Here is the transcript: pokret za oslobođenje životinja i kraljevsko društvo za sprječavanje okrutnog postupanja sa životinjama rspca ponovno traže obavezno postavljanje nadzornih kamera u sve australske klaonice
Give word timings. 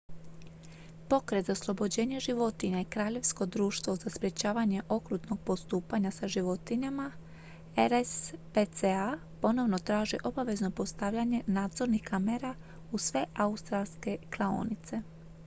pokret 1.09 1.45
za 1.45 1.51
oslobođenje 1.53 2.19
životinja 2.19 2.81
i 2.81 2.85
kraljevsko 2.85 3.45
društvo 3.45 3.95
za 3.95 4.09
sprječavanje 4.09 4.81
okrutnog 4.89 5.39
postupanja 5.45 6.11
sa 6.11 6.27
životinjama 6.27 7.11
rspca 7.77 9.17
ponovno 9.41 9.77
traže 9.77 10.17
obavezno 10.23 10.71
postavljanje 10.71 11.43
nadzornih 11.47 12.01
kamera 12.03 12.55
u 12.91 12.97
sve 12.97 13.25
australske 13.35 14.17
klaonice 14.35 15.01